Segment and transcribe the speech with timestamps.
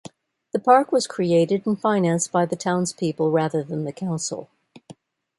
[0.51, 4.49] The park was created and financed by the townspeople rather than the council.